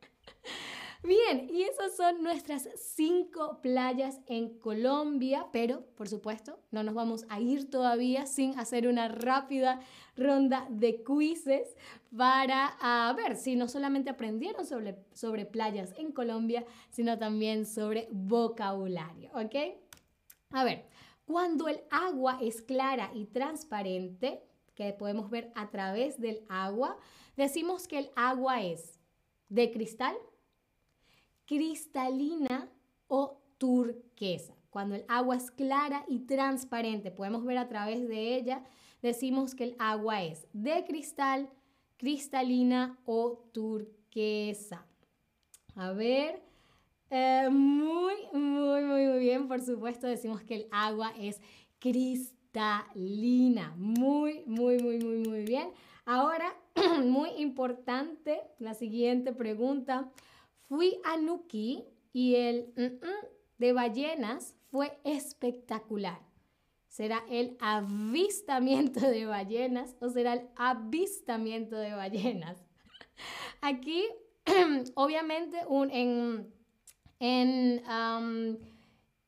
Bien, 1.04 1.50
y 1.52 1.64
esas 1.64 1.94
son 1.94 2.22
nuestras 2.22 2.66
cinco 2.76 3.60
playas 3.60 4.20
en 4.26 4.58
Colombia, 4.58 5.46
pero 5.52 5.84
por 5.96 6.08
supuesto 6.08 6.58
no 6.70 6.82
nos 6.82 6.94
vamos 6.94 7.26
a 7.28 7.40
ir 7.40 7.68
todavía 7.68 8.24
sin 8.24 8.58
hacer 8.58 8.88
una 8.88 9.08
rápida 9.08 9.80
ronda 10.16 10.66
de 10.70 11.04
quizzes 11.04 11.76
para 12.16 12.74
ver 13.18 13.36
si 13.36 13.54
no 13.54 13.68
solamente 13.68 14.08
aprendieron 14.08 14.64
sobre, 14.64 14.96
sobre 15.12 15.44
playas 15.44 15.92
en 15.98 16.10
Colombia, 16.10 16.64
sino 16.88 17.18
también 17.18 17.66
sobre 17.66 18.08
vocabulario, 18.10 19.30
¿ok? 19.34 19.76
A 20.52 20.64
ver, 20.64 20.86
cuando 21.26 21.68
el 21.68 21.82
agua 21.90 22.38
es 22.40 22.62
clara 22.62 23.10
y 23.12 23.26
transparente, 23.26 24.42
que 24.74 24.94
podemos 24.94 25.28
ver 25.28 25.52
a 25.54 25.68
través 25.68 26.18
del 26.18 26.46
agua, 26.48 26.96
decimos 27.36 27.88
que 27.88 27.98
el 27.98 28.10
agua 28.16 28.62
es 28.62 28.98
de 29.50 29.70
cristal, 29.70 30.16
cristalina 31.46 32.68
o 33.08 33.40
turquesa. 33.58 34.54
Cuando 34.70 34.94
el 34.96 35.04
agua 35.08 35.36
es 35.36 35.50
clara 35.50 36.04
y 36.08 36.20
transparente, 36.20 37.10
podemos 37.10 37.44
ver 37.44 37.58
a 37.58 37.68
través 37.68 38.08
de 38.08 38.34
ella, 38.34 38.64
decimos 39.02 39.54
que 39.54 39.64
el 39.64 39.76
agua 39.78 40.22
es 40.22 40.46
de 40.52 40.84
cristal, 40.84 41.48
cristalina 41.96 42.98
o 43.04 43.44
turquesa. 43.52 44.86
A 45.76 45.92
ver, 45.92 46.42
eh, 47.10 47.48
muy, 47.50 48.14
muy, 48.32 48.82
muy, 48.82 49.06
muy 49.06 49.18
bien. 49.18 49.46
Por 49.48 49.60
supuesto, 49.60 50.06
decimos 50.06 50.42
que 50.42 50.56
el 50.56 50.68
agua 50.70 51.12
es 51.18 51.40
cristalina. 51.78 53.74
Muy, 53.76 54.42
muy, 54.46 54.78
muy, 54.78 54.98
muy, 54.98 55.18
muy 55.18 55.44
bien. 55.44 55.68
Ahora, 56.04 56.54
muy 57.04 57.30
importante, 57.38 58.40
la 58.58 58.74
siguiente 58.74 59.32
pregunta. 59.32 60.10
Fui 60.68 60.98
a 61.04 61.16
Nuki 61.16 61.84
y 62.12 62.36
el 62.36 62.72
de 63.58 63.72
ballenas 63.72 64.56
fue 64.70 64.98
espectacular. 65.04 66.20
¿Será 66.88 67.24
el 67.28 67.56
avistamiento 67.60 69.00
de 69.00 69.26
ballenas 69.26 69.96
o 70.00 70.08
será 70.08 70.34
el 70.34 70.48
avistamiento 70.56 71.76
de 71.76 71.92
ballenas? 71.92 72.64
Aquí, 73.60 74.04
obviamente, 74.94 75.58
un, 75.66 75.90
en, 75.90 76.54
en, 77.18 77.82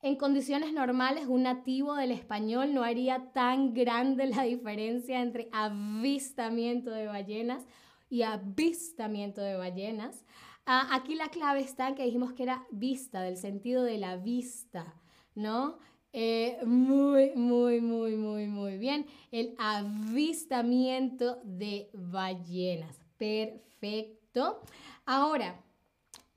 en 0.02 0.16
condiciones 0.16 0.72
normales, 0.72 1.26
un 1.26 1.42
nativo 1.42 1.96
del 1.96 2.12
español 2.12 2.72
no 2.72 2.84
haría 2.84 3.32
tan 3.32 3.74
grande 3.74 4.26
la 4.26 4.42
diferencia 4.42 5.20
entre 5.20 5.48
avistamiento 5.52 6.90
de 6.90 7.06
ballenas 7.06 7.66
y 8.08 8.22
avistamiento 8.22 9.40
de 9.40 9.56
ballenas. 9.56 10.24
Ah, 10.68 10.88
aquí 10.90 11.14
la 11.14 11.28
clave 11.28 11.60
está 11.60 11.94
que 11.94 12.02
dijimos 12.02 12.32
que 12.32 12.42
era 12.42 12.66
vista, 12.72 13.22
del 13.22 13.36
sentido 13.36 13.84
de 13.84 13.98
la 13.98 14.16
vista, 14.16 15.00
¿no? 15.36 15.78
Eh, 16.12 16.58
muy, 16.64 17.30
muy, 17.36 17.80
muy, 17.80 18.16
muy, 18.16 18.48
muy 18.48 18.76
bien. 18.76 19.06
El 19.30 19.54
avistamiento 19.58 21.38
de 21.44 21.88
ballenas. 21.92 22.98
Perfecto. 23.16 24.60
Ahora, 25.04 25.62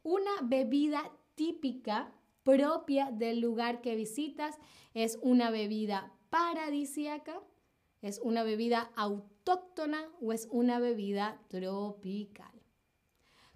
una 0.03 0.31
bebida 0.43 1.11
típica 1.33 2.11
propia 2.43 3.09
del 3.11 3.39
lugar 3.39 3.81
que 3.81 3.95
visitas 3.95 4.59
es 4.93 5.17
una 5.23 5.49
bebida 5.49 6.13
paradisíaca, 6.29 7.41
es 8.03 8.19
una 8.19 8.43
bebida 8.43 8.91
autóctona 8.95 10.07
o 10.21 10.33
es 10.33 10.47
una 10.51 10.77
bebida 10.77 11.41
tropical. 11.47 12.58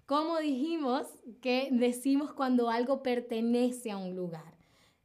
Como 0.06 0.38
dijimos 0.38 1.06
que 1.40 1.68
decimos 1.72 2.32
cuando 2.34 2.68
algo 2.68 3.02
pertenece 3.02 3.90
a 3.90 3.96
un 3.96 4.14
lugar. 4.14 4.54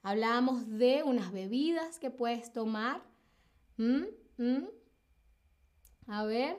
Hablábamos 0.04 0.68
de 0.68 1.04
unas 1.04 1.32
bebidas 1.32 2.00
que 2.00 2.12
puedes 2.12 2.52
tomar. 2.52 3.02
¿Mm? 3.78 4.04
¿Mm? 4.38 4.68
A 6.08 6.26
ver. 6.26 6.58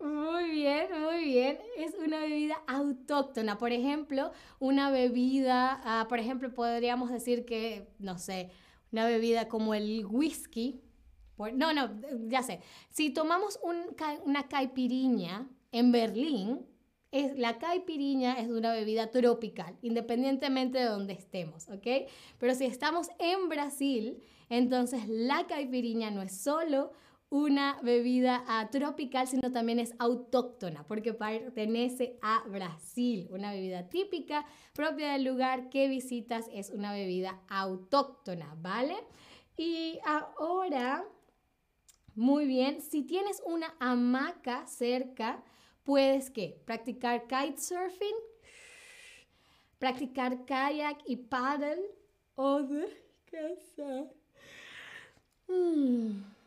Muy 0.00 0.50
bien, 0.50 0.86
muy 1.00 1.24
bien. 1.24 1.58
Es 1.78 1.94
una 1.94 2.20
bebida 2.20 2.62
autóctona. 2.66 3.56
Por 3.56 3.72
ejemplo, 3.72 4.30
una 4.58 4.90
bebida, 4.90 5.80
ah, 5.82 6.06
por 6.08 6.18
ejemplo, 6.18 6.52
podríamos 6.52 7.10
decir 7.10 7.46
que, 7.46 7.88
no 7.98 8.18
sé, 8.18 8.50
una 8.92 9.06
bebida 9.06 9.48
como 9.48 9.74
el 9.74 10.04
whisky. 10.04 10.82
no, 11.54 11.72
no, 11.72 12.00
ya 12.28 12.42
sé. 12.42 12.60
Si 12.90 13.10
tomamos 13.10 13.58
una 14.24 14.46
caipiriña 14.46 15.48
en 15.72 15.92
Berlín, 15.92 16.66
es, 17.10 17.38
la 17.38 17.58
caipiriña 17.58 18.34
es 18.34 18.48
una 18.48 18.72
bebida 18.72 19.10
tropical, 19.10 19.76
independientemente 19.82 20.78
de 20.78 20.84
donde 20.84 21.14
estemos, 21.14 21.68
¿ok? 21.68 22.08
Pero 22.38 22.54
si 22.54 22.66
estamos 22.66 23.08
en 23.18 23.48
Brasil, 23.48 24.22
entonces 24.50 25.08
la 25.08 25.46
caipiriña 25.46 26.10
no 26.10 26.22
es 26.22 26.38
solo 26.38 26.92
una 27.30 27.78
bebida 27.82 28.42
ah, 28.46 28.68
tropical, 28.70 29.26
sino 29.26 29.52
también 29.52 29.78
es 29.78 29.94
autóctona, 29.98 30.86
porque 30.86 31.12
pertenece 31.12 32.18
a 32.22 32.42
Brasil. 32.48 33.28
Una 33.30 33.52
bebida 33.52 33.88
típica 33.88 34.46
propia 34.72 35.12
del 35.12 35.24
lugar 35.24 35.68
que 35.68 35.88
visitas 35.88 36.46
es 36.52 36.70
una 36.70 36.92
bebida 36.92 37.40
autóctona, 37.48 38.54
¿vale? 38.60 38.96
Y 39.58 39.98
ahora, 40.06 41.04
muy 42.14 42.46
bien, 42.46 42.80
si 42.80 43.02
tienes 43.02 43.42
una 43.44 43.74
hamaca 43.78 44.66
cerca, 44.66 45.44
puedes 45.84 46.30
¿qué? 46.30 46.60
Practicar 46.64 47.26
kitesurfing, 47.26 48.16
practicar 49.78 50.44
kayak 50.44 50.98
y 51.06 51.16
paddle 51.16 51.90
o 52.34 52.62
descansar. 52.62 54.12
Mm 55.48 56.38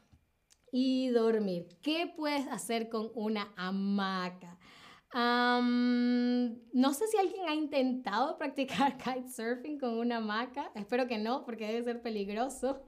y 0.72 1.10
dormir. 1.10 1.68
¿Qué 1.82 2.12
puedes 2.16 2.48
hacer 2.48 2.90
con 2.90 3.12
una 3.16 3.52
hamaca? 3.56 4.58
no 5.14 6.94
sé 6.94 7.06
si 7.08 7.18
alguien 7.18 7.50
ha 7.50 7.54
intentado 7.54 8.38
practicar 8.38 8.98
kitesurfing 8.98 9.78
con 9.78 9.98
una 9.98 10.18
hamaca. 10.18 10.72
Espero 10.74 11.06
que 11.06 11.18
no, 11.18 11.44
porque 11.44 11.68
debe 11.68 11.84
ser 11.84 12.02
peligroso. 12.02 12.82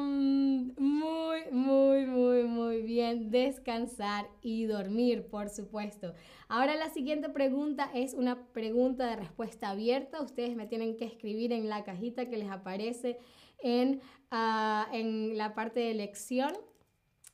Muy, 0.00 1.50
muy, 1.50 2.06
muy, 2.06 2.44
muy 2.44 2.82
bien. 2.82 3.30
Descansar 3.30 4.28
y 4.42 4.66
dormir, 4.66 5.28
por 5.28 5.48
supuesto. 5.48 6.14
Ahora 6.48 6.76
la 6.76 6.90
siguiente 6.90 7.28
pregunta 7.28 7.90
es 7.94 8.14
una 8.14 8.46
pregunta 8.52 9.06
de 9.06 9.16
respuesta 9.16 9.70
abierta. 9.70 10.22
Ustedes 10.22 10.56
me 10.56 10.66
tienen 10.66 10.96
que 10.96 11.04
escribir 11.04 11.52
en 11.52 11.68
la 11.68 11.84
cajita 11.84 12.28
que 12.28 12.36
les 12.36 12.50
aparece 12.50 13.18
en, 13.58 14.00
ah, 14.30 14.88
en 14.92 15.36
la 15.36 15.54
parte 15.54 15.80
de 15.80 15.90
elección. 15.90 16.52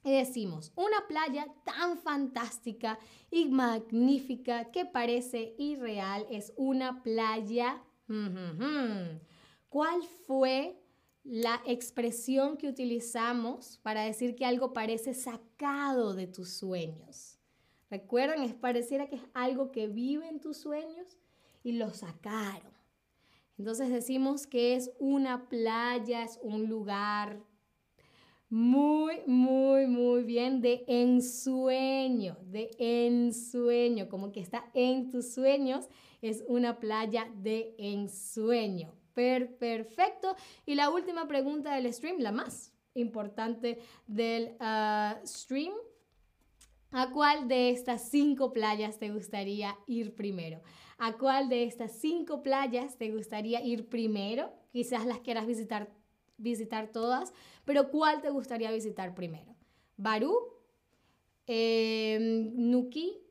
Y 0.04 0.10
decimos, 0.10 0.72
una 0.74 1.06
playa 1.06 1.46
tan 1.64 1.96
fantástica 1.96 2.98
y 3.30 3.48
magnífica 3.48 4.72
que 4.72 4.84
parece 4.84 5.54
irreal 5.58 6.26
es 6.28 6.52
una 6.56 7.02
playa. 7.02 7.80
¿Cuál 9.68 10.02
fue 10.26 10.81
la 11.24 11.62
expresión 11.66 12.56
que 12.56 12.68
utilizamos 12.68 13.78
para 13.82 14.02
decir 14.02 14.34
que 14.34 14.44
algo 14.44 14.72
parece 14.72 15.14
sacado 15.14 16.14
de 16.14 16.26
tus 16.26 16.50
sueños? 16.50 17.38
¿Recuerdan? 17.90 18.42
Es 18.42 18.54
pareciera 18.54 19.08
que 19.08 19.16
es 19.16 19.22
algo 19.34 19.70
que 19.70 19.86
vive 19.86 20.28
en 20.28 20.40
tus 20.40 20.56
sueños 20.56 21.18
y 21.62 21.72
lo 21.72 21.92
sacaron. 21.92 22.72
Entonces 23.58 23.90
decimos 23.90 24.46
que 24.46 24.74
es 24.74 24.90
una 24.98 25.48
playa, 25.48 26.24
es 26.24 26.38
un 26.42 26.68
lugar 26.68 27.40
muy, 28.48 29.20
muy, 29.26 29.86
muy 29.86 30.24
bien 30.24 30.60
de 30.60 30.84
ensueño, 30.86 32.36
de 32.44 32.70
ensueño, 32.78 34.08
como 34.08 34.32
que 34.32 34.40
está 34.40 34.70
en 34.74 35.10
tus 35.10 35.32
sueños, 35.32 35.88
es 36.20 36.44
una 36.48 36.78
playa 36.78 37.30
de 37.42 37.74
ensueño. 37.78 38.92
Per 39.14 39.56
perfecto. 39.56 40.36
Y 40.66 40.74
la 40.74 40.90
última 40.90 41.26
pregunta 41.28 41.74
del 41.74 41.92
stream, 41.92 42.18
la 42.20 42.32
más 42.32 42.72
importante 42.94 43.78
del 44.06 44.56
ah, 44.60 45.20
stream. 45.24 45.72
¿A 46.94 47.10
cuál 47.10 47.48
de 47.48 47.70
estas 47.70 48.10
cinco 48.10 48.52
playas 48.52 48.98
te 48.98 49.10
gustaría 49.10 49.78
ir 49.86 50.14
primero? 50.14 50.60
¿A 50.98 51.14
cuál 51.14 51.48
de 51.48 51.64
estas 51.64 51.98
cinco 51.98 52.42
playas 52.42 52.98
te 52.98 53.10
gustaría 53.10 53.62
ir 53.62 53.88
primero? 53.88 54.52
Quizás 54.72 55.06
las 55.06 55.20
quieras 55.20 55.46
visitar, 55.46 55.90
visitar 56.36 56.92
todas, 56.92 57.32
pero 57.64 57.90
¿cuál 57.90 58.20
te 58.20 58.28
gustaría 58.28 58.70
visitar 58.70 59.14
primero? 59.14 59.56
Barú, 59.96 60.36
em, 61.46 62.52
Nuki, 62.70 63.22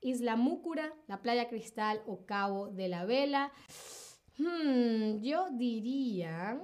Isla 0.00 0.36
Múcura, 0.36 0.94
la 1.08 1.20
Playa 1.20 1.48
Cristal 1.48 2.02
o 2.06 2.24
Cabo 2.24 2.68
de 2.68 2.88
la 2.88 3.04
Vela. 3.04 3.52
Hmm, 4.38 5.20
yo 5.20 5.48
diría... 5.50 6.60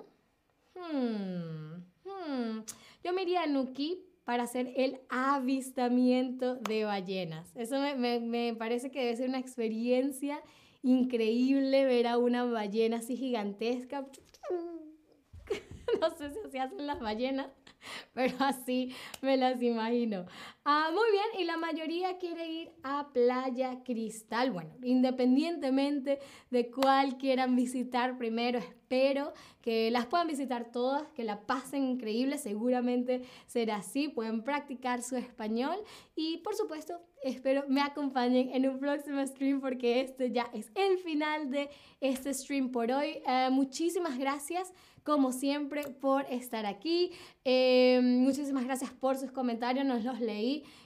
Hmm, 0.75 1.83
hmm, 2.05 2.61
yo 3.03 3.13
me 3.13 3.23
iría 3.23 3.43
a 3.43 3.47
Nuki 3.47 4.05
para 4.25 4.45
hacer 4.45 4.73
el 4.77 5.01
avistamiento 5.09 6.57
de 6.57 6.85
ballenas. 6.85 7.55
Eso 7.57 7.77
me, 7.79 8.55
parece 8.55 8.91
que 8.91 9.01
debe 9.01 9.17
ser 9.17 9.29
una 9.29 9.39
experiencia 9.39 10.41
increíble 10.83 11.85
ver 11.85 12.07
a 12.07 12.19
una 12.19 12.45
ballena 12.45 12.99
así 12.99 13.17
gigantesca. 13.17 14.07
no 16.01 16.11
sé 16.17 16.31
si 16.33 16.39
así 16.47 16.59
hacen 16.59 16.87
las 16.87 17.01
ballenas, 17.01 17.49
pero 18.15 18.35
así 18.41 18.95
me 19.21 19.37
las 19.37 19.61
imagino. 19.63 20.27
Ah, 20.67 20.91
muy 20.95 21.11
bien, 21.13 21.43
y 21.43 21.45
la 21.45 21.59
mayoría 21.59 22.17
quiere 22.17 22.49
ir 22.49 22.73
a 22.83 23.13
Playa 23.13 23.83
Cristal. 23.85 24.51
Bueno, 24.51 24.71
independientemente 24.83 26.21
de 26.51 26.71
cuál 26.71 27.19
quieran 27.19 27.55
visitar 27.55 28.17
primero, 28.17 28.59
espero 28.59 29.35
que 29.61 29.91
las 29.91 30.07
puedan 30.07 30.27
visitar 30.27 30.73
todas, 30.73 31.03
que 31.13 31.23
la 31.23 31.47
pasen 31.47 31.85
increíble, 31.85 32.39
seguramente 32.39 33.25
será 33.47 33.77
así, 33.77 34.09
pueden 34.09 34.43
practicar 34.43 35.03
su 35.03 35.17
español 35.17 35.77
y 36.17 36.39
por 36.39 36.55
supuesto 36.55 36.99
espero 37.23 37.65
me 37.69 37.83
acompañen 37.83 38.49
en 38.55 38.67
un 38.67 38.79
próximo 38.79 39.27
stream 39.27 39.61
porque 39.61 40.01
este 40.01 40.33
ya 40.33 40.49
es 40.55 40.71
el 40.75 40.97
final 40.97 41.51
de 41.51 41.69
este 42.01 42.33
stream 42.33 42.71
por 42.73 42.91
hoy. 42.91 43.21
Eh, 43.27 43.49
muchísimas 43.51 44.17
gracias 44.17 44.73
como 45.05 45.33
siempre, 45.33 45.83
por 46.01 46.25
estar 46.31 46.67
aquí. 46.67 47.13
Eh, 47.45 48.01
muchísimas 48.03 48.65
gracias 48.65 48.91
por 48.91 49.17
sus 49.19 49.31
comentarios, 49.31 49.85
nos 49.85 50.03
los 50.03 50.19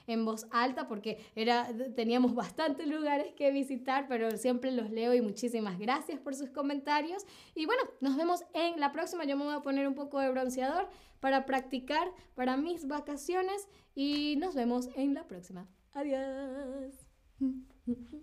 en 0.07 0.25
voz 0.25 0.47
alta 0.51 0.87
porque 0.87 1.19
era, 1.35 1.69
teníamos 1.95 2.33
bastantes 2.33 2.87
lugares 2.87 3.33
que 3.35 3.51
visitar, 3.51 4.07
pero 4.07 4.31
siempre 4.37 4.71
los 4.71 4.89
leo 4.89 5.13
y 5.13 5.21
muchísimas 5.21 5.77
gracias 5.77 6.19
por 6.19 6.33
sus 6.35 6.49
comentarios. 6.49 7.25
Y 7.55 7.65
bueno, 7.65 7.83
nos 8.01 8.15
vemos 8.15 8.43
en 8.53 8.79
la 8.79 8.91
próxima. 8.91 9.25
Yo 9.25 9.37
me 9.37 9.43
voy 9.43 9.55
a 9.55 9.61
poner 9.61 9.87
un 9.87 9.95
poco 9.95 10.19
de 10.19 10.29
bronceador 10.29 10.87
para 11.19 11.45
practicar 11.45 12.07
para 12.35 12.57
mis 12.57 12.87
vacaciones 12.87 13.67
y 13.93 14.35
nos 14.37 14.55
vemos 14.55 14.89
en 14.95 15.13
la 15.13 15.27
próxima. 15.27 15.67
Adiós. 15.93 16.93